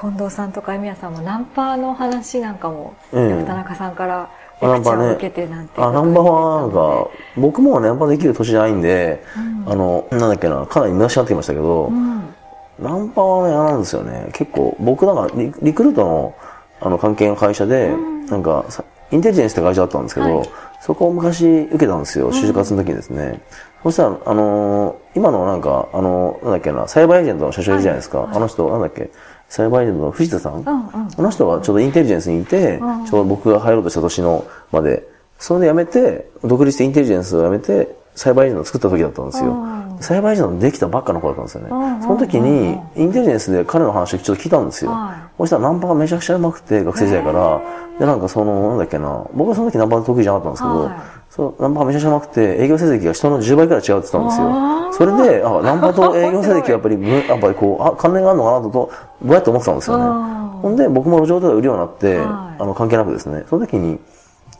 [0.00, 3.44] 近藤さんとかエミヤさんもナンパの話なんかも、うん。
[3.44, 9.24] 田中さんからあレクチャーナンパねを受けてなんてあ、ナンパはなんか、僕もナンパできる年じゃないんで、
[9.66, 9.72] うん。
[9.72, 12.34] あの、なんだっけな、かなり虚しくなってきましたけど、うん。
[12.78, 14.28] ナンパはね、嫌なんですよね。
[14.32, 16.34] 結構、僕なんかリ、リクルートの、
[16.80, 18.26] あの、関係の会社で、うん。
[18.26, 20.48] なんかさ、インテリジェンスって会社だったんですけど、はい。
[20.80, 23.40] そこを昔受けたんですよ、就活の時にですね。
[23.82, 28.20] そしたら、あのー今のなんか、あのーなんだっけな、サイバーエージェントの社長いるじゃないですか。
[28.20, 28.36] はい。
[28.36, 29.10] あの人、なんだっけ、
[29.48, 33.06] サイバーエージェントの藤田さん、あの人がちょうどインテリジェンスにいて、うん。
[33.06, 39.52] ちょうど僕が入ろうとした年のまで、それで辞めて、独立してインテリジェンスを辞めて、サイバーエージェントを作った時だったんですよ。
[39.52, 39.96] うん。
[40.00, 41.78] サイバーエージェントのできたばっかの頃だったんですよ。
[41.78, 41.94] ね。
[41.94, 44.90] うんその時に、インテリジェンスで彼の話をちょっと聞いたんですよ。
[44.90, 45.30] はい。
[45.38, 47.60] そしたらナンパがめちゃくちゃうまくて、学生時代から。
[47.98, 54.50] で、なんかその、なんだっけな、僕はその時ナンパ得意じゃなかったんですけど、はいそうナンパがめちゃくちゃうまくて、営業成績が人の10倍くらい違うって言ったんですあよ。
[54.50, 54.92] ー。
[54.92, 58.90] それで、あ、ナンパと営業成績はやっぱり、むやっぱりこう、あ、関連があるのかなと、と、
[59.22, 60.04] どうやって思ってたんですよね。
[60.04, 62.22] うんほんで、僕も路上で売るようになって、は
[62.58, 62.62] い。
[62.62, 64.00] あの、関係なくですね、その時に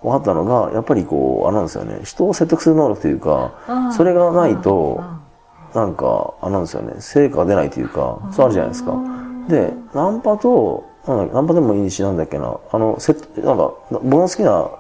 [0.01, 5.03] 分かったのが、やっぱりこう、あれなんですよね、人を説得する能力というかうん、それがないと
[5.75, 8.95] うん、なんか、あれなんですよね、成果が出ないというか、そうあるじゃないですか。
[9.49, 14.71] で、ナンパと、なんナンパでもいいし、なんだっけな、あの、セット、なんか、僕の好きな、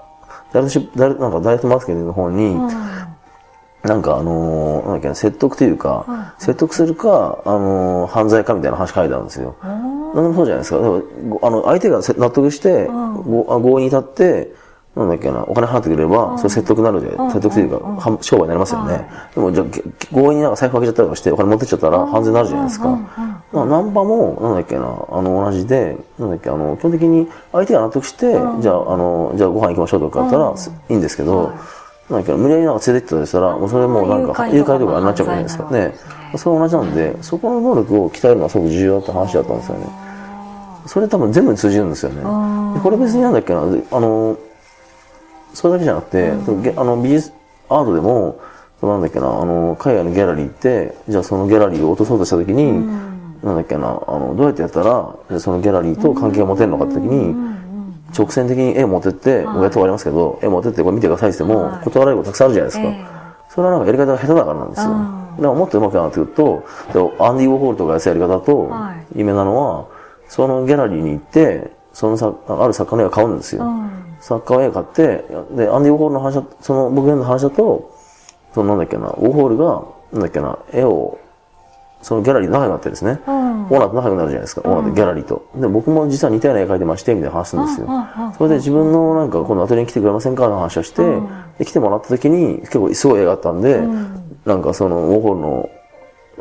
[0.52, 2.68] ダイレクトシップ、ダイレなんかダイレクトマーケティングの方に、うん
[3.80, 9.54] なんかあのーなんだっけな、説得というか、はい説得するか、あのー犯罪かみたいな話書いてあるんですよ。
[9.62, 10.78] うんなんでもそうじゃないですか。
[10.78, 14.52] でもごあの、相手がせ納得して、合意に立って、
[14.98, 17.30] なんだっけな、お金払ってくれれば、それ説得になるで、うん。
[17.30, 18.92] 説得というか、商売になりますよね。
[18.94, 19.64] はいでも、じゃ
[20.10, 22.98] 強引になんか財布開けちゃったりとかして、お金持ってっちゃったら、犯罪になるじゃないですか。
[23.52, 28.60] ナンパも、なんだっけな、あの、同じで、なんだっけ、あの、基本的に相手が納得して、うん。
[28.60, 30.52] じゃあ、あの、じゃあご飯行きましょうとかだったら、
[30.88, 31.54] いいんですけど、はい
[32.10, 35.70] なんだっけな、無理やりなんか連れてってたりしたら、もうそれもうなんか、誘拐とかになっちゃうじゃないですか。
[35.70, 35.94] ね。
[36.36, 39.86] それ同じなんで、そこの能力を鍛えるのはすごく重要だって話だったんですよね。
[40.86, 42.22] それ多分全部に通じるんですよね。
[42.82, 44.38] これ別になんだっけな、であの、
[45.58, 47.32] それだけじゃなくて、げあの美術
[47.68, 48.40] アートでも、
[48.80, 52.86] なんだっけな、あの、海外のギャラリー行って、じゃあそのギャラリーを落とそうとした時に、
[53.42, 57.34] なんだっけな、あの、どうやってやったら、じゃあそのギャラリーと関係が持てるのかって時に、
[58.16, 61.84] 直線的に絵持ってって、僕やって終わりますけど、絵持ってってこれ見てくださいって言っても、はい。
[61.84, 62.84] 断られることたくさんあるじゃないですか。
[62.84, 63.06] ええ。
[63.48, 64.90] それはなんかやり方が下手だからなんですよ。
[64.90, 65.36] うん。
[65.38, 66.64] だからもっと上手くなってくると、
[67.18, 69.86] でアンディ・ウォーホールとかやつやり方とは、有名なのは、
[70.28, 73.64] そのギャラリーに行って、そのさある作家の絵を買うんですよ。
[73.64, 73.90] うん。
[74.20, 75.24] 作家の絵を買って、
[75.56, 77.92] で、アンディ・ウォーホールの話だ、その僕の話だと、
[78.54, 79.82] そのなんだっけな、ウォーホールが、
[80.12, 81.18] なんだっけな、絵を、
[82.00, 83.64] そのギャラリーの中になってですね、うん。
[83.64, 85.50] オーナーと仲良くなるじゃないですか、オーナーとギャラリーと。
[85.56, 87.86] で、僕も実は似たような絵描いてまして、みたいな話するんですよ。
[87.88, 87.94] うん。
[87.94, 88.26] うん。
[88.28, 88.32] うん。
[88.34, 91.28] それで自分のなんか、このアトリエに来てくれませんかの話をしてうん、
[91.58, 95.70] で、来てもらった時に、結構すごい絵があったんでん、なんかその、ウォーホールの、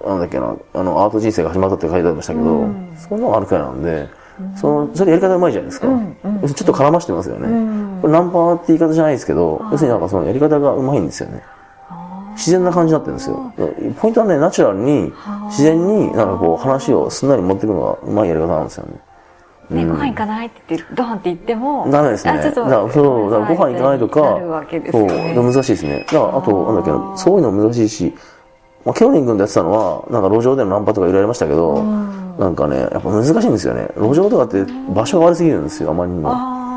[0.06, 4.07] なんだっけな、あの、アート人生が始まったって書いてありましたけどうん、そんなのがあるくらいなんで、
[4.56, 5.88] その、それやり方うまいじゃないですか。
[5.88, 7.48] ちょっと絡ましてますよね。
[7.48, 11.44] んこれナンパって言い方じゃないですけど、要するになんかそのやり方がうまいんですよね。
[12.36, 13.52] 自然な感じになってるんですよ。
[14.00, 15.12] ポイントはね、ナチュラルに、
[15.48, 19.00] 自然になんかこう話をすんなり持っていくのがうまいやり方なんですよね。
[19.70, 22.38] ね、ご飯行かないって言って、ドンって言っても、ダメですね。
[22.38, 24.19] だからそう、だからご飯行かないとか、
[24.92, 25.08] そう、
[25.44, 26.06] 難しいですね。
[26.08, 28.16] だから、あと、なんだっけな、そういうのも難しいし、
[28.86, 31.84] まあ、ケロリン君でやってたのは、なんか路上でのナンパとかいろいろありましたけど、
[32.38, 33.88] なんかね、やっぱ難しいんですよね。
[33.96, 36.30] 路上とかって場所が悪すぎるんですよ、あまりにも。
[36.31, 36.68] あ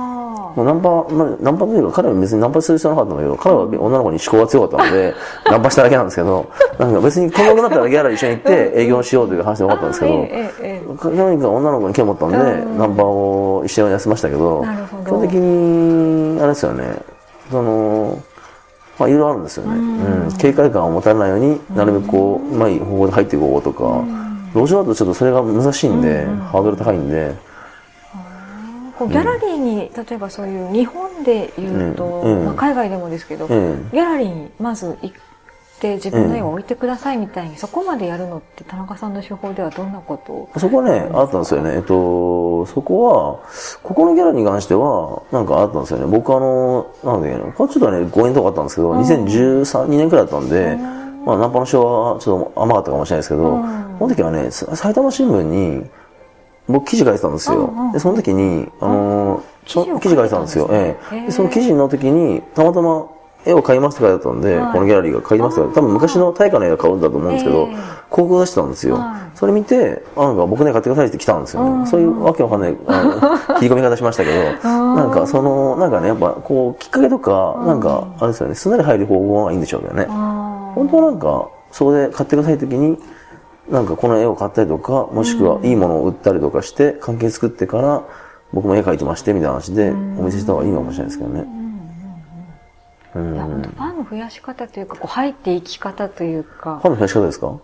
[0.57, 5.15] もうナンパ、まあ、ナンパというか彼は別にナンパする必要なかったんだけど、彼は女の子に思考が強かったので、
[5.47, 6.47] ナンパしただけなんですけど、
[6.79, 12.79] なんか別にこの子だったらギャラリー一緒に行って営業しようという話で分かったんですけど、彼女が女の子に興味持ったんで、うん。
[12.79, 14.65] ナンパを一緒にやってましたけど
[15.05, 16.85] 基本的に、あれですよね、
[17.51, 18.19] その、
[18.99, 19.77] まあいろいろあるんですよね。
[19.77, 20.37] うん。
[20.37, 24.03] 警戒感を持たれないようになるべくこう、うまい方法で入っていこうとか、
[24.55, 27.35] 路上だとちょっとそれが難しいんで、ハードル高いんで、
[29.01, 32.39] ギャラリーに、例えばそういう日本で言うと、うん。
[32.41, 32.45] うん。
[32.45, 33.89] まあ、海外でもですけど、うん。
[33.91, 35.15] ギャラリーにまず行っ
[35.81, 40.51] て自分の絵を置いてくださいみたいに、そこまでやるのって田中さんの手法ではどんなことを？
[40.59, 41.77] そこはね、あったんですよね。
[41.77, 43.49] えっと、そこは、
[43.83, 46.05] ここのギャラリーに関しては、なんかあったんですよね。
[46.05, 50.77] 僕あの、なんだっけな、これちょっとね、5円とかあったんですけど、2013、2年くらいだったんで、
[51.25, 51.85] まあ、ナンパの賞
[52.15, 53.97] はちょっと甘かったかもしれないですけど、うん。
[53.99, 55.85] この時はね、さ埼玉新聞に、
[56.69, 57.67] 僕記事書いてたんですよ。
[57.67, 60.69] うんうんで、その時に、あの、そ記事書いてたんですよ。
[60.73, 61.27] ええ。
[61.27, 63.07] でその記事の時に、たまたま
[63.45, 64.73] 絵を買いますって書いてあったんで、はい。
[64.73, 67.67] このギャラリーが買いますって多分昔の大化の絵を買うんだと思うんですけど、ええ。
[67.71, 68.97] 広告を出してたんですよ。
[68.97, 69.37] はい。
[69.37, 71.71] それ見て、あなんか僕ね買ってくださいって来たんですよね。
[71.71, 73.13] うんそういうわけわかんない、あの
[73.59, 80.07] 切り込み方しましたけど、なんかその、なんかね、やっぱこう、きっかけとか、なんか、あれですよね、すんなり入る方法がいいんでしょうけどね。
[80.71, 82.99] あ本当はなんか、そこで買ってくださいときに、
[83.71, 88.03] なんかこの絵を買ったりとか、もしくはいいものを売ったりとかして、関係作ってから、
[88.53, 89.95] 僕も絵描いてまして、みたいな話で、お
[90.25, 91.45] 見せした方がいいのかもしれないですけどね。
[93.15, 93.35] うん。
[93.35, 96.81] いや、フ本当ファンの増やし方というか、こう入っていき方というか。
[96.83, 97.59] ァ、ンの増やし方ですか？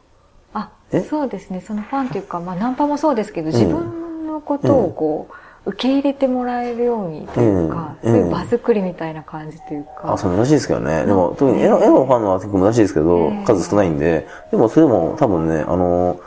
[0.55, 1.61] あえ、そうですね。
[1.61, 5.35] そのファンというか、まあ、ナンパもそうですけど、自分のことをこう、
[5.66, 10.12] 受け入れてもらえるようにというか、うんそういう場作りみたいな感じというか。
[10.12, 11.04] あ、それ難しいですけどね。
[11.04, 13.44] でも、特に絵の、絵のファンのは結構難しいですけど、ええ。
[13.44, 16.20] 数少ないんで、でもそれでも多分ね、あの、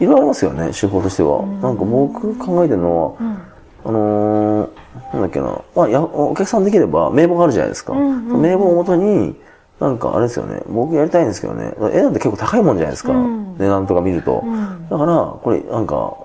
[0.00, 1.44] いろいろありますよね、手法としては。
[1.60, 3.38] なんか僕考えてるのは、うん。
[3.84, 4.68] あのー
[5.12, 7.92] なんだっけな、まあ、や、お客さんできれば名簿があるじゃないですか。
[7.92, 8.40] うんうんうん。
[8.40, 9.36] 名簿をもとに、
[9.80, 13.12] なんかあれですよね、僕やりたいんですけどね、絵なんて結構高いもんじゃないですか。
[13.12, 13.56] うん。
[13.58, 14.42] 値段とか見ると。
[14.44, 14.88] ん。
[14.88, 16.16] だから、これ、なんか、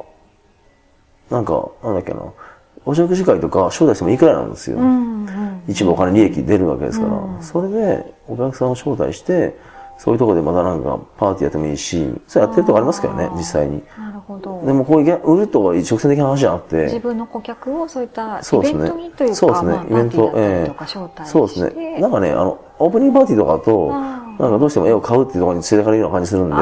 [1.29, 2.21] なんか、なんだっけな、
[2.85, 4.77] お食事会とか招待してもいいくらいなんですよ。
[4.77, 5.61] うんうん。
[5.67, 7.41] 一部お金利益出るわけですから、うん。
[7.41, 9.55] それでお客さんを招待して、
[9.97, 13.81] そういうところでまたなんかパーティーやってもいいし、それやってるとこありますけどね、実際に。
[13.97, 14.61] なるほど。
[14.65, 18.89] でもこういう売るとは直線的な話じゃなくて、自分の顧客をそういったイベンそうですね。
[18.89, 19.71] トにというか、そうですね。
[19.71, 22.01] まあ、イベントパーティーだったりとか招待して、そうですね。
[22.01, 26.55] なんかね、あの、オープニングパーティーとかだと、なんかどうしても絵を買うっていうところに連れてかれるような感じするんで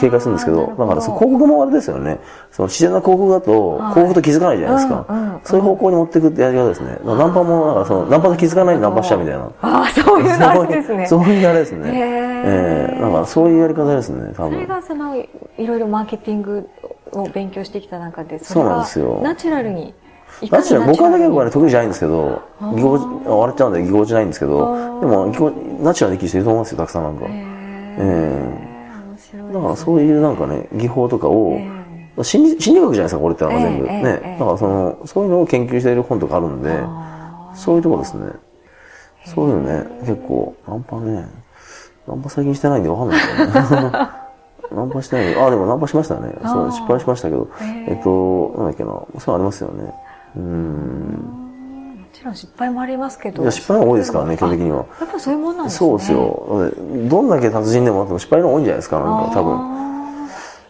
[0.00, 2.20] 警戒するんですけど、だからその広告もあれですよね。
[2.50, 5.06] その自然な広告だと、はい広告と気づかないじゃないですか。
[5.08, 6.98] うんうんうんそういう方向に持っていくってやり方ですね。
[7.04, 9.44] ナンパも、なんかその、ナンパと気づかないでナンパしちゃうみたいな。
[9.62, 11.06] ああ、そういうのあるんですね。
[11.08, 11.90] そういうあれですね。
[12.44, 14.66] ええだからそういうやり方ですね、多それ分。
[14.66, 15.26] がその、い
[15.58, 16.68] ろいろマーケティング
[17.12, 19.94] を勉強してきた中で、それがなんですよナチュラルに
[20.50, 22.42] ナチュラル、僕はね結構ね、ナチ得意じゃないんですけど、
[22.76, 27.26] ぎこち、笑っちゃうんでぎこちないんですけど、でも、ぎこナチュラルにできる人いると思いますよ、たくさんなんか。
[27.28, 28.68] えー
[29.08, 33.86] 面白いですねだからそういうなんかね、技法とかを、え心理、心理学じゃないですか、これってのは全部。
[33.86, 34.20] えええええね。
[34.24, 38.32] えだからその、そういうのを研究している本とかあるんで、あそういうところですね。
[39.24, 41.26] そういうのね、結構、ナンパね、
[42.06, 44.08] ナンパ最近してないんでわかんないけどね。
[44.70, 46.34] ナンパしてないあ、でもナンパしましたね。
[46.44, 47.48] そう、失敗しましたけど。
[47.60, 49.92] へええっと、なんだっけな、そうありますよね。
[50.36, 51.94] うーん。
[51.96, 53.42] ーもちろん失敗もありますけど。
[53.42, 54.86] いや、失敗が多いですからね、基本的には。
[55.00, 55.78] やっぱそういうもんなんですね。
[55.78, 56.72] そうですよ。
[57.08, 59.74] どんだけ達人でもあっても失敗の多いんじゃないですか、なんか多分。
[59.74, 59.78] あ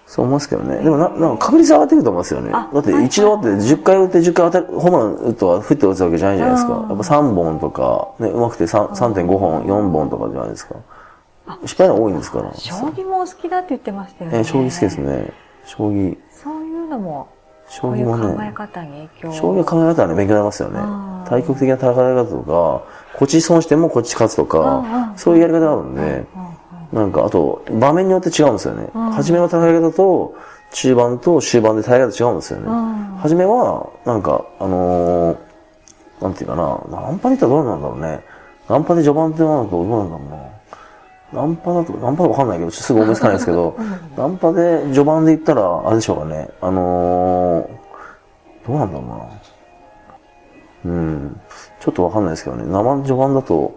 [0.08, 0.82] そう思いますけどね。
[0.82, 2.50] でもな、なんか確率上がってくると思いますよね。
[2.54, 6.72] あだって一度だって10回打って10回当たる、ホームラン打っては振って打つわけじゃないじゃないですか。
[6.72, 10.76] うんやっぱ3本とか、ね、うまくて3 3.5本、4本とかじゃないですか。
[11.66, 12.50] 失敗が多いんですから。
[12.50, 14.38] ー将棋もお好きだって言ってましたよね。
[14.38, 15.32] えー将棋好きですね。
[15.66, 16.16] 将棋。
[16.30, 17.28] そういうのも、
[17.68, 20.80] 将こういう棋も考えね、方に影響将棋の考え方はね、勉強になりますよね
[21.28, 22.82] 対局的な戦い方とか、
[23.18, 26.26] こっち損してもこっち勝つとかん、そういうやり方があるんで、
[26.92, 28.88] なんか、あと、場面によって違うんですよね。
[29.12, 30.34] 初めの戦い方と、
[30.72, 32.66] 中盤と終盤で戦い方違うんですよね。
[32.70, 35.48] ん初めは、なんか、あのー
[36.20, 38.20] なんていうかな、ナンパで言ったらどうなんだろうね。
[38.68, 40.36] ナンパで序盤ってなるとどうなんだろうな。
[41.32, 43.76] ナンパだと、ナンパでわかんないけど、すぐ思いつかないですけど、
[44.16, 46.48] ナンパで序盤で言ったら、あれでしょうかね。
[46.60, 47.78] あのー
[48.66, 49.04] どうなんだろ
[50.84, 50.94] うな。
[50.94, 51.40] うん。
[51.80, 52.64] ちょっとわかんないですけどね。
[52.66, 53.74] 生序盤だと、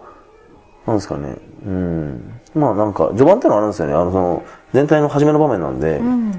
[0.86, 1.34] なんですかね。
[1.66, 2.40] うん。
[2.54, 3.94] まあなんか、序盤ってのはあるんですよね。
[3.94, 4.42] あの、その、
[4.74, 6.32] 全体の初めの場面なんで、うん。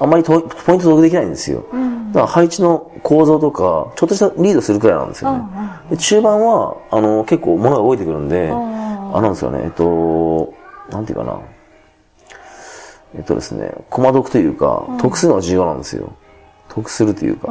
[0.00, 1.64] あんまりポイポイント得できないんですよ。
[1.72, 2.12] うん。
[2.12, 5.44] だから配置の構造とか、ちょっとしたリードするくらいなんですよね。
[5.90, 8.77] で中盤は、あの、結構物が動いてくるんで、あ
[9.14, 10.54] あなんですよね、えっと、
[10.90, 11.38] なんていうかな。
[13.14, 16.12] えっとですね、駒得というか、得するのが重要なんですよ。
[16.68, 17.48] 得するというか、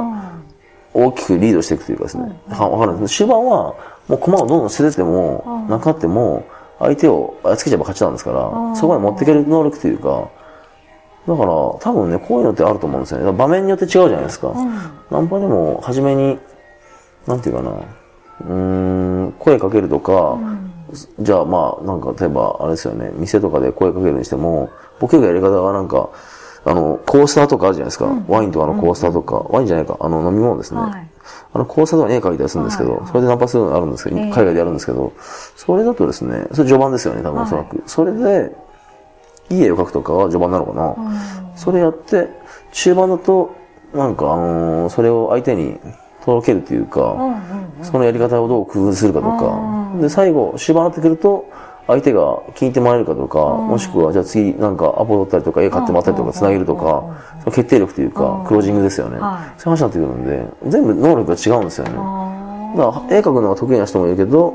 [0.94, 2.40] 大きくリードしていくというかですね。
[2.50, 3.16] はわかるんです。
[3.18, 3.74] 終盤は、
[4.08, 6.46] もう駒をどんどん捨ててても、なかっても、
[6.80, 10.30] 相手を操けちゃえば勝ちなんですから、そこまで持っていける能力というか、
[11.28, 13.32] だから、多分ね、こういうのってあると思うんですよね。
[13.32, 14.54] 場面によって違うじゃないですか。
[15.12, 16.40] ナンパでも、初めに、
[17.26, 20.38] なんていうかな、うーん、声かけるとか、
[21.20, 26.10] じゃあまあ、なんか、例えば、あれですよね、店とかで声かけるにしても、僕がやり方がなんか、
[26.66, 28.12] あの、コースターとかあるじゃないですか。
[28.28, 30.82] ワインとかのコースターとか、ワインじゃないか、あの、飲み物ですね。
[30.82, 31.08] はい。
[31.54, 34.24] あの、コースターとかに絵描いたりするんですけど、それでナンパするのがあるんですけど、ええ。
[34.26, 35.14] 海外でやるんですけど、
[35.56, 37.82] それだとですね、それ序盤ですよね、多分おそらく。
[37.86, 38.56] それで、
[39.50, 40.96] いい絵を描くとかは序盤なのかな。
[41.56, 42.28] それやって、
[42.74, 43.56] 中盤だと、
[43.94, 45.80] なんかあのーそれを相手に
[46.26, 47.16] 届けるというか、
[47.82, 51.46] そのやり方をどう工夫するかとか、で、最後、終盤になってくると、
[51.88, 56.82] 相手が気に入ってもらえるかとか、もしくは、じゃあ次、なんかアポ取ったりとか、絵買ってもらったりとか、繋げるとか、
[57.40, 59.18] その決定力というか、クロージングですよね。
[59.20, 59.60] はい。
[59.60, 61.94] そういう話になってくるんで、全部能力が違うんですよね。
[61.94, 61.98] だ
[62.92, 64.54] から、絵描くのが得意な人もいるけど、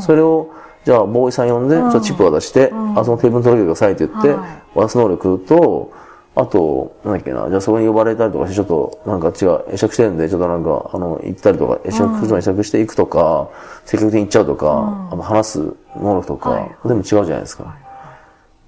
[0.00, 0.48] それを、
[0.84, 5.90] じゃあ、ボーイさん呼んで、ちょっとチップ渡して、あ、そのテーブルに届けてくださいって言ってはい、渡す能力と、
[6.40, 13.48] あと、なんだっけな、じゃあそこに呼ばれたりとかして、ちょっと、なんか違う、会釈してるんで、ちょっとなんか、あの、行ったりとか、会釈するの会釈していくとか、
[13.84, 15.58] 積極的に行っちゃうとか、あの話す
[15.96, 17.76] 能力とか、はい全部違うじゃないですか。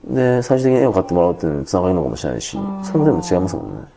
[0.04, 3.88] で、最終的に絵を買ってもらうっていうのに繋がるのかもしれないし、それも全部違いますもんね。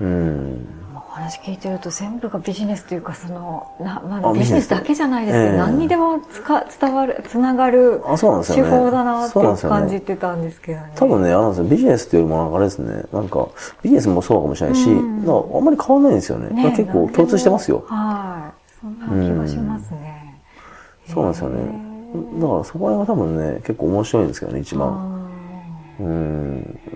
[0.00, 0.81] うん。
[1.12, 8.62] お話聞いてると全部がビジネスというかそのな、まあ、あビジネスだけじゃないですけど、ええ何にでもつか伝わるつながるあ、そうなんです手。
[8.62, 10.90] 法だなって感じてたんですけどね。
[10.96, 11.64] 多分ね、あれなんですよ。
[11.64, 13.04] ビジネスっていうよりもあれですね。
[13.12, 13.46] なんか、
[13.82, 16.48] ビジネスもそうかもしれないし、うんあんまり変わんないんですよね。
[16.48, 17.84] ね結構共通してますよ。
[17.86, 18.80] はい。
[18.80, 20.40] そんな気がしますね。
[21.12, 21.92] そうなんですよね。
[22.40, 25.21] だからそこら辺が多分ね、結構面白いんですけどね、一番。
[26.02, 26.08] あ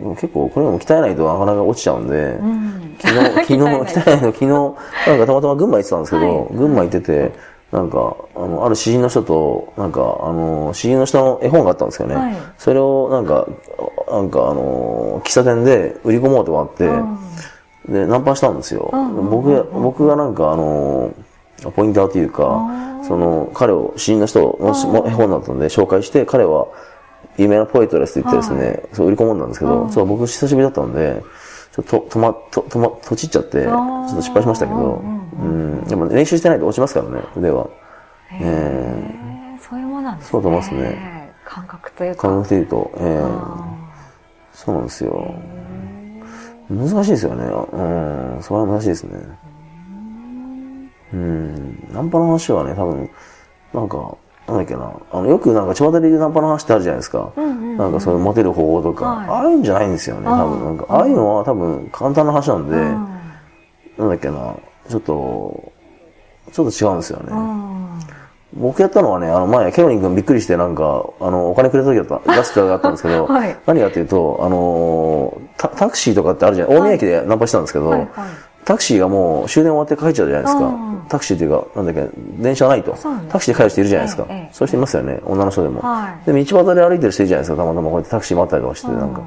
[0.04, 0.16] うん。
[0.16, 2.96] 結構、これも鍛えないとなかなか落ちちゃうんで、ーうん。
[2.98, 4.64] 昨日、 昨日、鍛えないの、 昨日、な
[5.16, 6.46] んかたまたま群馬行ってたんですけど、はい。
[6.54, 7.32] 群馬行ってて、
[7.72, 12.14] なんか、あの、ある詩人の人と、なんか、あの、詩人の人の絵本があったんですよね。
[12.14, 12.34] はい。
[12.58, 13.46] それを、なんか、
[14.10, 16.88] なんか、あの、喫茶店で売り込もうと思って、
[17.88, 18.90] で、ナンパしたんですよ。
[18.92, 19.30] うん。
[19.30, 21.10] 僕が、僕がなんか、あの、
[21.75, 22.66] ポインターというか、
[23.02, 26.68] その、彼を、詩人の人のし絵本だったんで紹介して、彼は、
[27.38, 31.22] 有名なポエトですって言ってですね、そう売り込もんだんですけど、そう僕久しぶりだったんで、
[31.72, 35.02] ちょっと、とま、と、とま、とちっちゃって、ちょっと失敗しましたけど、
[35.38, 37.68] うん、でも練習してないと落ちますからね、腕は。
[38.32, 40.30] えへーそういうものなんですね。
[40.30, 41.32] そうだと思いますね。
[41.44, 42.22] 感覚というー、か。
[42.28, 43.76] 感覚で言うと、えー、あ
[44.52, 45.34] そうなんですよ。
[46.70, 47.44] 難しいですよね。
[47.44, 49.18] うん、それは難しいですね。
[51.12, 53.08] うん、ナンパの話はね、多分、
[53.72, 54.16] なんか、
[54.46, 57.32] なんだっけな、あの、よくなんか、巷でナンパの話ってあるじゃないですか。
[57.36, 59.28] なんかそういうモテる方法とか、はい。
[59.28, 60.64] ああいうんじゃないんですよね、多分。
[60.64, 62.82] なんか、ああいうのは多分簡単な話なんで、うん。
[63.98, 64.54] なんだっけな、
[64.88, 65.72] ちょっと、
[66.52, 67.24] ちょっと違うんですよね。
[67.30, 67.86] うん。
[68.54, 73.56] 僕やったのはね、あの前、ケロリン君びっくりしてなんか、あの、お金くれた時だった、出す時があったんですけど、はい。
[73.66, 76.68] 何かっていうと、あのータ、タクシーとかってあるじゃん。
[76.68, 78.08] 大宮駅でナンパしたんですけど、はいはい
[78.66, 80.66] タクシーがもう終電終わって帰っちゃうじゃないですか。
[80.66, 82.11] うんタクシーっていうか、なんだっけ、
[82.42, 82.90] 電車ないと。
[83.28, 84.25] タクシーで帰る人いるじゃないですか。
[84.25, 85.80] そういう人いますよね、女の人でも。
[85.80, 89.20] はいで、道端で歩いてる人いるじゃないですか、たまたまこうやってタクシー待ったりとかして、なんか。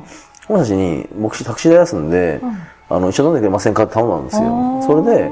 [0.46, 2.41] この人たちに、僕タクシー代出すんで、
[2.89, 5.31] あの、一緒に飲んでくれませんかって頼んだんですよそれで、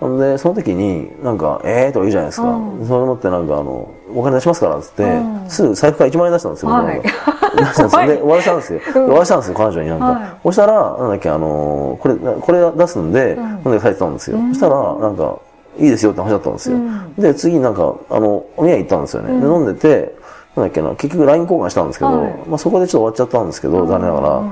[0.00, 2.48] で、その時に、なんか、えーとか言うじゃないですか。
[2.48, 7.00] うんそれ持ってなんか、あの、お金出しますから、つって、うんすぐ財布から1万円出したんですよ、僕はい
[7.56, 8.06] 出したんですよ。
[8.06, 8.80] で、お渡ししたんですよ。
[8.94, 10.04] でお渡ししたんですよ、彼女になんか。
[10.06, 14.38] はいそしたら、なんだっけ、あのーこれ、これ出すんで、飲んでくださいってたんですよ。
[14.48, 15.36] そしたら、なんか、
[15.78, 16.76] いいですよって話だったんですよ。
[16.76, 19.40] うんで、次なんか、あの、お宮行ったんですよね。
[19.40, 20.14] で、飲んでて、
[20.56, 24.42] なんだっけな、結局 LINE 交換したんですけど、はいまあそこでちょっと終わっちゃったんですけど、残念ながら、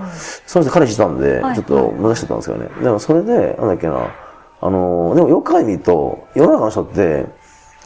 [0.46, 2.68] その人彼氏いたんで、はいちょっと難しかったんですよね。
[2.82, 3.94] でもそれで、なんだっけな、
[4.60, 7.26] あのーでもよく考えてみると、世の中の人って、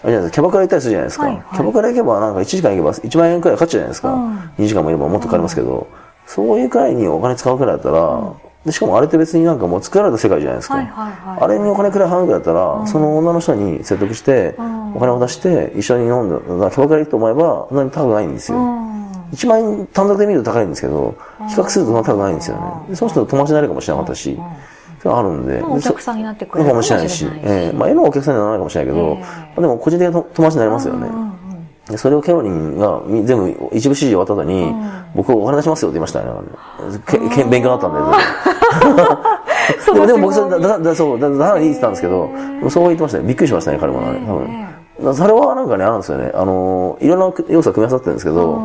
[0.03, 1.25] あれじゃないですか、キャバクラ行ったりするじゃないですか。
[1.25, 1.45] はいはい。
[1.53, 4.13] キャバクラ行けばなんか1時間行けば1万円くらいかかっちゃうじゃないですか。
[4.13, 4.39] うん。
[4.59, 5.89] 2時間もいればもっとかかりますけど、
[6.27, 8.33] そういうくらいにお金使うくらいだったら、
[8.65, 10.75] でしかもあれって別になんかもう作られた世界じゃないですか。
[10.75, 11.41] はいはいはい。
[11.43, 14.97] あれにお金くらい払うくらいだったら、その女の人に説得して、ん。
[14.97, 18.59] お金を出して一緒に飲んで、だからキャバクラ行くと思えば、そんなに高くないんですよ。
[18.59, 18.99] うん。
[19.33, 21.15] 1万円単独で見ると高いんですけど、
[21.49, 22.91] 比較するとそんな高くないんですよね。
[22.91, 24.39] でその人と友達になれるかもしれなかったし、
[25.03, 25.61] そあるんで。
[25.61, 29.25] まあお客さんになってくかれるもしれないし、ええまあ、絵のお客さんにはならないかもしれないけど、え
[29.59, 31.09] えでも個人的な友達になりますよね。
[31.91, 34.75] でそれをケロリンがみ全部一部指示終わった後に、
[35.15, 36.27] 僕お金出しますよって言いましたね。
[37.07, 38.01] けけ勉強になったんで。
[39.93, 42.31] でも、でも僕それだ、だ、だ、そう、だ、だからいいってたんですけど、
[42.69, 43.25] そう言ってましたね。
[43.25, 45.15] びっくりしましたね、彼もね、多分。
[45.15, 46.31] それはなんかね、あるんですよね。
[46.35, 48.61] あの、いろんな要素が組み合わさってるんですけど、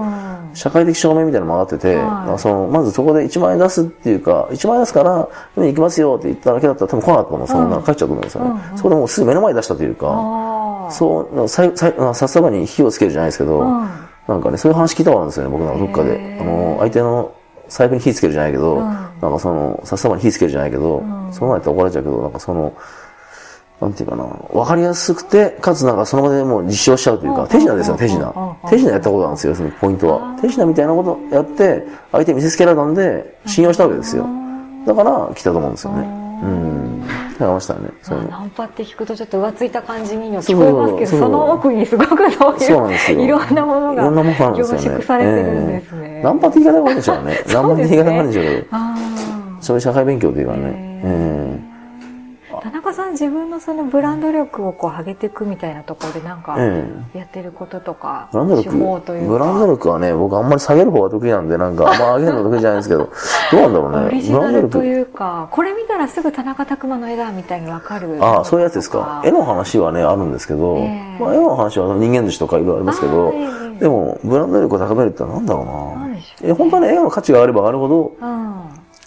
[0.53, 2.39] 社会的証明みたいなのも上がってて、はい。
[2.39, 7.47] その、まずそこで1万円出すっていうか、1万円出すから、行きますよって言っただけだったら多分来なかったと思う。
[7.47, 8.61] その女の子帰っちゃうと思うんですよね。
[8.75, 13.89] そこでもうすぐ目の前に出したというか、あそう、さいさっさばに火をつけるじゃないですけど、うん。
[14.27, 16.37] なんかね、そういう話聞いたことあるんですよね、僕なんかどっかで。
[16.39, 17.31] あの、相手の
[17.67, 18.79] 財布に火つけるじゃないけど、ん。
[18.79, 22.73] なんかその、さっさばに火つけるじゃないけど、その前って怒られちゃうけど、なんかその、
[23.83, 28.55] なんていうかな、わかりやすくて、かつなんかその場でもう実証しちゃうというか、手品ですよ、手品。
[28.69, 30.37] 手品やったことなんですよ、要するにポイントは。
[30.41, 34.25] 手品みたいなことやって、相手に見せつけられたんで、信用したわけですよ。
[34.85, 35.99] だから来たと思うんですよね。
[36.43, 37.03] うん。
[37.39, 38.19] ありましたね、そう。
[38.29, 43.19] ナンパって聞くとちょっと浮ついた感じには聞こえますけど、その奥にすごくそうそうなんですよ。
[43.19, 44.89] いういろんなものがいろんなものがあるんです凝よね。
[44.89, 46.01] 縮されてるんですね。
[46.03, 47.43] ええナンパって言い方があるんでしょうね。
[47.47, 48.67] ナンパって言い方があるんでしょうけど。
[48.71, 48.95] あ
[49.61, 50.59] そういう社会勉強というかね。
[51.03, 51.72] えー
[52.93, 58.77] さん自分のそのブランド力をこう上げていくみたいなところでなんかえやってることとか、ブランド力
[59.27, 63.09] ブランド力はね、僕あんまり下げる方が得意なんで、なんか、あんま上げるの得意じゃないんですけど、
[63.51, 64.07] どうなんだろうね。
[64.07, 64.61] オリジブランド力。
[64.61, 68.17] ナルというか、これ見たらすぐ田中拓磨の絵だみたいにわかる。
[68.21, 69.21] ああ、そういうやつですか。
[69.25, 73.33] 絵の話はね、あるんですけど、ええまあ、絵の話は人間寿司とかいろいろありますけど
[73.79, 76.05] でも、ブランド力を高めるってのは何だろうな。
[76.07, 78.53] なんでしょえ、本当はね、絵の価値が上がれば上がるほど、うん。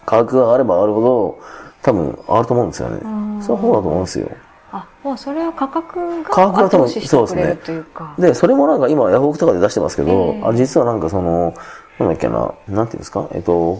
[0.04, 1.38] 価格が上がれば上がるほど、
[1.86, 2.96] 多分上がると思うんですよね。
[3.38, 4.28] んそういう方だと思うんですよ。
[4.72, 8.14] あ、もうそれは価格が価格が多分後押ししてくれるというか。
[8.18, 11.54] で、それもなんか今ヤフオクとかで出してますけど、ええあれ実はなんかその、
[12.00, 13.28] なんだっけな、なんていうんですか？
[13.32, 13.78] えっと、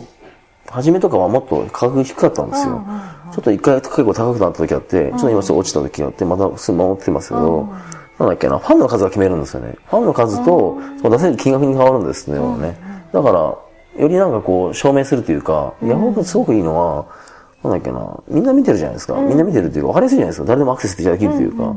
[0.70, 2.84] 初めとかはもっと価格低かったんですよ。
[3.32, 7.68] ちょっと一回結構高くなった時あって、ちょっと今ちょっと落ちた時があって、またすぐ守ってますけど、
[8.20, 9.75] なんだっけな、ファンの数が決めるんですよね。
[9.86, 12.78] ファンの数と、その出せる金額に変わるんですね、ね。
[13.12, 17.04] だから、よりなんかこう、証明するというか、ヤフオクすごくいいのは、
[17.62, 19.14] なんだっけな、みんな見てるじゃないですか。
[19.14, 20.46] みんな見てるっていうか、わかりやすいじゃないですか。
[20.46, 21.76] 誰でもアクセスできるというか、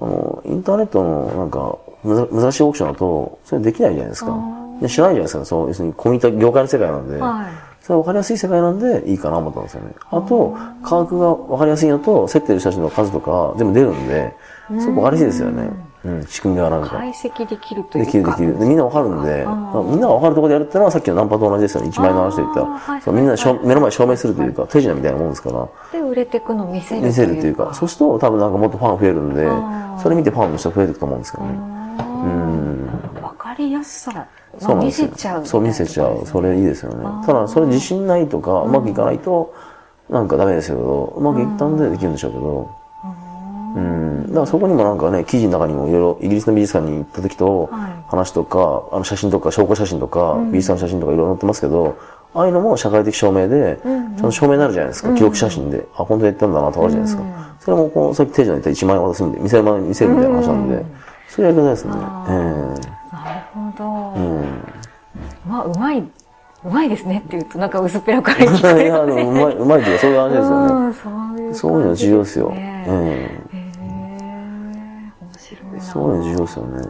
[0.00, 4.36] あの、インターネットのなんか、難しいオークションだと、それできないじゃないですか。
[4.80, 5.44] で知らないじゃないですか。
[5.44, 9.94] そう、要するにコミュニティ、業界の世界なんで、はいそれは分かりやすい世界なんでいいかなと思ったんですよね。
[10.10, 14.34] あと、価格が分かりやすいのと、競ってる人たちの数とか全部出るんで、
[14.78, 15.70] すごく分かりやすいですよね。
[16.02, 16.88] うん、仕組みがなんか。
[16.88, 18.06] 解析できるというか。
[18.06, 18.58] できるできる。
[18.58, 19.44] でみんなわかるんで、
[19.90, 21.90] みんながわかるところでやるってのはさっきのナンパと同じですよね。
[21.90, 23.00] 1万円の話で言ったら。
[23.00, 27.02] そうみんなでしょ目の前で証明するというか、手品みたいなもんですから、で、売れていくのを見せる。
[27.02, 29.48] 見せるというか、そうすると多分なんかもっとファン増えるんで
[30.02, 31.58] それ見てファンの人が増えていくと思うんですけどね。
[33.22, 34.12] わかりやすさ。
[34.12, 34.26] まあ、
[34.58, 35.46] そう見せちゃう。
[35.46, 36.22] そう見せちゃう。
[36.24, 37.04] それいいですよね。
[37.26, 39.54] ただ、それ自信ないとか、うまくいかないと、
[40.08, 42.79] なんかダメですけど、うまくいったんでできるんでしょうけど、
[43.76, 44.26] うん。
[44.28, 51.98] だからそこにもなんかね、記事の中にもいろいろイギリスの美術館に行った時とはい、話とか、あの写真とか、証拠写真とか、美術館の写真とかいろいろ載ってますけど、
[52.32, 55.14] ああいうのも社会的証明で、ちゃんと証明になるじゃないですか。
[55.14, 55.86] 記録写真で。
[55.94, 57.56] あ、本当にやったんだなとかあるじゃないですか。
[57.58, 60.84] それもこう、さっき手順で言った1万円渡すんで、見せる前に見せるみたいな話なんで、
[61.28, 61.92] そういうやり方ですね。
[61.92, 63.84] えなるほど。
[65.46, 68.84] まあ、うまい、うまいですねって言うと、なんか薄っぺらく聞こえ。
[68.84, 70.72] いや、えるでもうまい、うまいっていうか、そういう話ですよね。
[70.72, 71.54] うん、そういう。
[71.54, 72.50] そういうの重要ですよ。
[72.50, 73.49] ねうん。
[75.80, 75.92] な。
[75.92, 76.88] そういうの重要ですよね。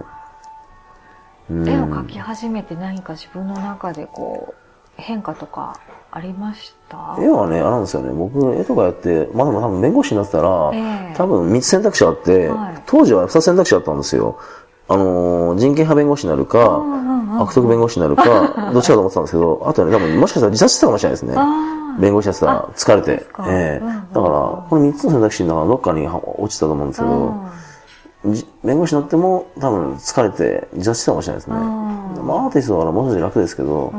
[1.50, 4.54] うん絵を描き始めて何か自分の中でこう、
[4.97, 5.75] 変化とか
[6.12, 7.16] ありました？
[7.18, 8.12] 絵はね、あれなんですよね。
[8.12, 14.38] 僕、絵とかやって、まあでも多分弁護士になってたら、ええ多分3つ選択肢あって、はい当時は2つ選択肢あったんですよ。
[14.88, 16.82] あのー人権派弁護士になるか、
[17.40, 18.25] 悪徳弁護士になるか、
[18.73, 21.35] どっちかと思ってたんですけど、あとね、多分もしかしたら自殺してたかもしれないですね。
[21.37, 27.69] あ弁護士やってたら疲れてええうんうんだから、この3つの選択肢の中のどっかに落ちてたと思うんですけど、じ
[28.22, 31.56] 弁護士になっても多分疲れて自殺してたかもしれないですね。
[31.56, 33.92] まあアーティストだからもう少し楽ですけど、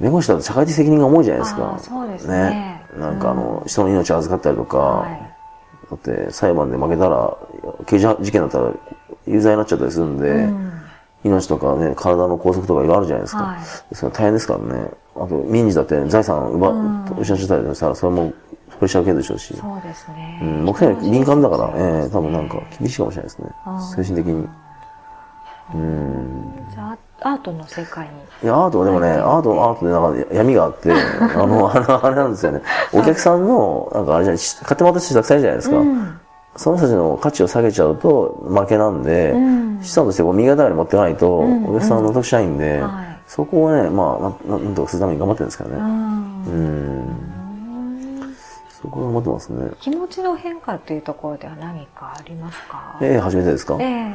[0.00, 1.78] 弁護士だと社会的責任が重いじゃないですか。
[1.78, 2.84] そうですね。
[2.98, 5.36] なんかあの、人の命を預かったりとか、はい。
[5.90, 7.36] だって裁判で負けたら、
[7.86, 8.72] 刑事事件だったら
[9.26, 10.48] 有罪になっちゃったりするんで、
[11.24, 13.42] 命とかね、体の拘束とかいろいろあるじゃないですか。
[13.42, 13.94] はい。
[13.94, 14.90] それ大変ですからね。
[15.16, 16.72] あと、民事だって財産奪、
[17.18, 18.32] 失っちゃったりしたら、それも
[18.76, 19.56] プレッシャー受けるでしょうし。
[19.56, 20.40] そうですね。
[20.42, 23.48] うん、僕ら敏感だから、ええ多分なんか厳しいかもしれないですね。
[23.96, 24.48] 精神的に。
[26.72, 28.12] じゃあ、アートの世界に。
[28.44, 32.62] いや、アートはでもね、アート、アートでなんか闇があって、 あの、あれなんですよね。
[32.92, 35.76] お客さんの、なんかあれじゃない、買ってもらったくさんじゃないですか。
[36.56, 39.34] その人たちの価値を下げちゃうと負けなんで、
[39.82, 45.76] 資産として右肩上が持ってないと、お客さん納得しないんで、はいそこをね、まあ、なんとかするために頑張ってるんですけどね。
[45.76, 47.35] うんうん。
[48.86, 49.70] そこは頑張ってますね。
[49.80, 52.98] 気持ちの変化というところでは何かありますか？
[53.02, 53.76] ええ初めてですか？
[53.80, 54.14] ええ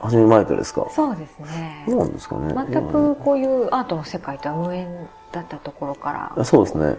[0.00, 0.86] 初め前とですか？
[0.90, 1.84] そうですね。
[1.88, 2.54] どうなんですかね。
[2.70, 4.88] 全くこういうアートの世界とは無縁
[5.32, 6.96] だったところからあそうですね。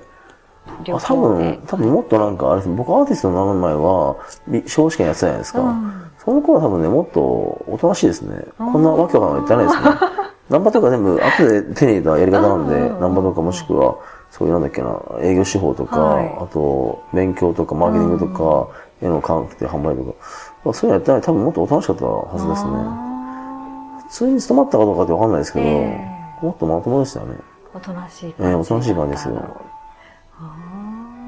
[0.87, 4.15] 多分、多分もっとなんか、あれです僕アーティストになる前は、
[4.47, 5.59] び司法試験やってたじゃないですか。
[5.59, 7.19] うんその頃は多分ね、もっと
[7.67, 8.45] おとなしいですね。
[8.57, 10.09] こんなわけわかんない言ってないですね。
[10.49, 13.95] ナンパとか全部後で手に入れたやり方なんで、ナンパとかもしくは、
[14.33, 18.67] そういうなんだっけな、営業手法とか、はいあと、勉強とか、マーケティングとか、
[18.99, 20.17] 絵の関係販売と
[20.63, 24.07] か、そういうのやってない多分もっとおとなしかったはずですね。
[24.09, 26.07] 普通に勤まったかどうかってわかんないですけど、え
[26.41, 27.35] もっとまともでしたよね。
[27.75, 29.61] おとなしいええおとなしい感じですよ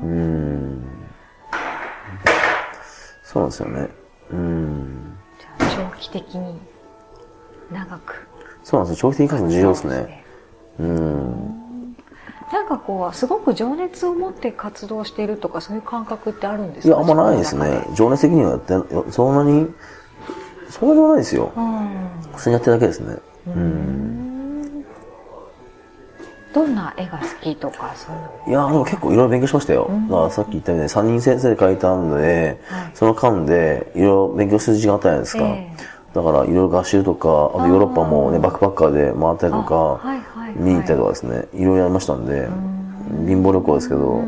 [0.04, 0.84] うん。
[3.24, 3.90] そうなんですよね。
[4.32, 5.18] うん。
[5.40, 6.60] じゃあ長期的に
[7.72, 8.28] 長く
[8.64, 9.12] そうなんですよ。
[9.12, 9.90] 長期的に関して重要ですね。
[9.90, 10.26] そうですね
[10.80, 11.65] うん。
[12.54, 16.88] なんかこうすごく情熱を持って活動しているとかそういう感覚ってあるんですか？
[16.88, 17.86] いや、あんまないですね。
[17.94, 19.68] 情熱的にはやって、そんなに、
[20.70, 21.52] そんなにはないですよ。
[21.56, 21.90] うん
[22.36, 23.18] 普通にやってるだけですね。
[23.48, 24.86] うん。
[26.54, 28.30] どんな絵が好きとかそういうの？
[28.48, 29.90] いや、でも結構いろいろ勉強しましたよ。
[30.10, 35.44] だからさっき言ったように3人先生で書いたんで、はいその間でいろいろ勉強する時間あったじゃないですか。
[35.44, 35.76] え
[36.14, 40.20] だからいろいろ合集とか、あとヨーロッパもね、バックパッカーで回ったりとか、あはい
[40.56, 42.48] 見に行ったりとかですね、いろいろやりましたんで、
[43.28, 44.22] 貧乏旅行ですけど、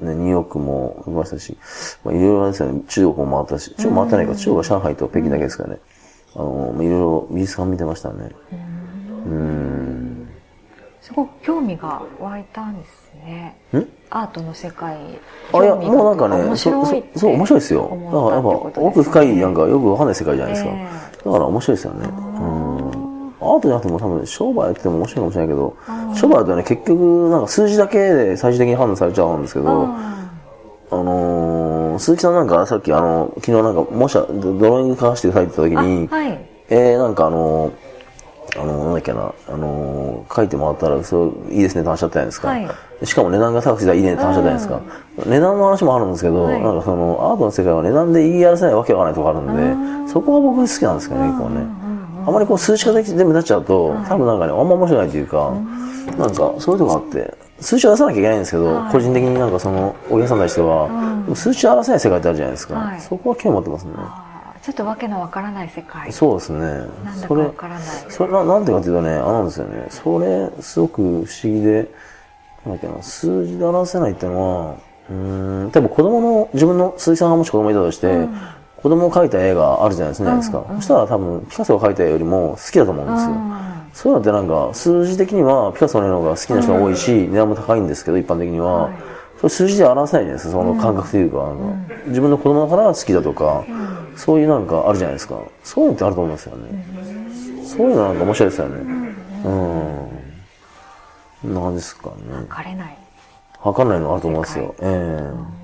[0.00, 1.56] ね、ニューヨークも行きましたし、
[2.04, 5.78] まあ、いろいろあれですよね、中国も回ったし、中国回ってないか、中国は上海と北京だけですからね。
[6.34, 8.30] あの、まあいろいろ美術館見てましたね。
[9.26, 10.28] うん。
[11.00, 13.86] すごく興味が湧いたんですねん？
[14.08, 14.96] アートの世界
[15.52, 17.80] あ、いや、興味がもうなんかね、面そ白いってそそう、面白いですよ。
[17.82, 20.70] だからやっぱ、奥深い、なんかよくわかんない世界じゃないですか。
[20.70, 20.88] え
[21.24, 22.08] だから面白いですよね。
[22.08, 22.93] うん。
[23.52, 25.76] アートじゃなくても多分商売やってても面白いかもしれないけど、
[26.14, 29.88] 商売だとね、結局なんか数字だけで最終的に判断されちゃうんですけど、
[30.90, 36.38] あのー、鈴木さんなんかさっきあの、昨日なんか、もしドローイング書かせて書いてた時に、はい。
[36.68, 42.48] えー、なんかあのー、あのー、なんだっけな、あのー、書いてもらったら、そう、いいですねって話だったじゃないですか。
[42.48, 42.68] はい
[43.02, 44.80] しかも値段が高くていいねって話だったじゃないですか。
[45.26, 51.83] 値段の話もあるんですけど、はいなんかその、アートの世界は値段で言い争えないわけわからないとこあるんで、そこが僕好きなんですけどね、結構ね。
[52.26, 55.52] あまりこう数値化で全部なっちゃうと、多分なんかね、あんま面白くないというか、
[56.18, 60.88] なんかそういうとこあって、数値を出さなきゃいけないんですけど、個人的になんかその、お客さんに対しては、
[61.24, 62.74] でも数値を表せない世界ってあるじゃないですか。
[62.74, 63.92] はいそこは興味持ってますね。
[64.62, 66.10] ちょっとわけのわからない世界。
[66.10, 66.58] そうですね。
[66.60, 67.84] なんだかそれわからない。
[68.08, 69.86] それな、なんていうかというとね、あなんですよね。
[69.90, 71.90] それ、すごく不思議で、
[72.64, 74.74] なんだっけな、数字で表せないっていうのは、
[75.10, 78.26] うーん、多分子供の、自分の鈴木さんがもし子供いたとして、
[78.84, 80.62] 子供が描いた絵があるじゃないですか。
[80.74, 83.34] そしたら多分、ピカソが描いた絵よりも好きだと思うんですよ。
[83.94, 88.90] そういうのってなんか、数字的にはピカソの絵の方が好きな人が多いし、値段も高いんですけど、一般的には。
[89.38, 93.64] それ数字で表せないじゃないですか、その感覚というか、なんか自分の子供だから好きだとか、
[94.16, 95.38] そういうなんかあるじゃないですか。
[95.62, 96.86] そういうのってあると思うんですよね。
[97.64, 98.74] そういうのなんか面白いですよね。
[99.46, 99.52] うん。
[101.40, 102.36] こんな感じですかね。
[102.36, 102.98] わかれない。
[103.62, 104.74] 測らないのあると思いますよ。
[104.82, 105.63] ええ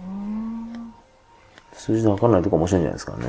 [1.81, 3.25] 数字で測らないとこ面白いんじゃないですかね。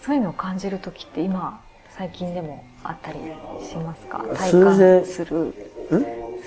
[0.00, 1.60] そういうのを感じるときって今、
[1.90, 3.18] 最近でもあったり
[3.60, 4.24] しますか？
[4.34, 5.54] 体感する。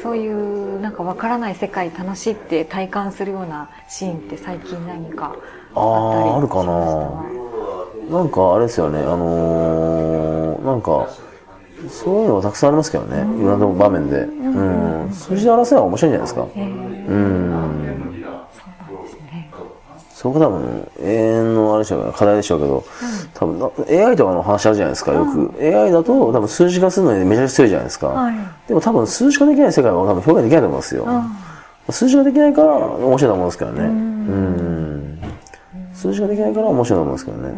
[0.01, 5.35] そういうなんかわからない世界楽しいって体感するようなシーンって最近何か
[5.73, 6.73] ああったりあ、あるかしま
[8.09, 8.17] な。
[8.19, 11.07] なんかあれですよね、あのーなんか、
[11.89, 14.21] そういうのがたくさんありますけどね、いろんな場面で。
[14.21, 15.13] うん。
[15.13, 16.41] 数字で表せば面白いんじゃないですか。
[16.41, 16.49] うん。
[16.49, 17.13] そう
[17.51, 17.64] なん。
[20.25, 22.83] そこが多分、永遠のあれでしょうけど、課題でしょうけど、
[23.35, 23.69] 多分な、
[24.07, 25.53] AI とかの話あるじゃないですか、よく。
[25.61, 28.07] AI だと多分数字化するのにめちゃくちゃ強いじゃないですか。
[28.07, 28.35] はい
[28.67, 31.05] でも多分数字化できない世界は多分表現できないと思いますよ。
[31.91, 33.83] 数字化できないから面白いと思うんですけどね。
[33.83, 35.19] うん。
[35.93, 37.53] 数字化できないから面白いと思うんですけどね。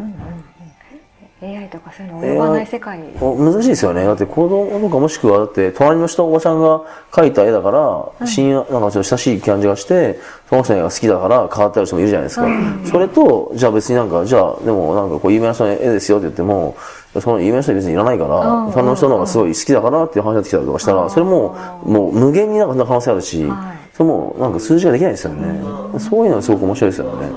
[1.88, 3.00] かそういうの及ばない世界。
[3.20, 4.04] お難しいですよね。
[4.04, 12.46] だって子供とかもしくは、だって隣の人おばちゃんが描いた絵だから、親友、なんかちょっと親しい感じがして、その人の絵が好きだから変わってある人もいるじゃないですか。
[12.84, 16.76] それと、じゃあ別になんか、じゃあ、でもなんかこう有名な人の絵ですよって言っても、
[17.20, 23.46] その有名な人は別にいらないから、隣の人の方がすごい好きだからっていう話がってきたりとかしたら、それも、もう無限になんか可能性あるし、
[23.94, 25.60] それもなんか数字ができないですよね。
[25.98, 27.28] そういうのはすごく面白いですよね。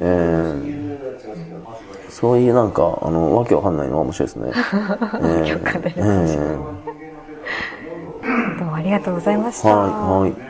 [0.00, 0.79] えー
[2.20, 4.50] そういうなんか、あの、わけわかんないのは面白いですね。
[4.52, 6.58] えーわかんないえー
[8.58, 9.74] どうもありがとうございました。
[9.74, 10.49] はい、はい。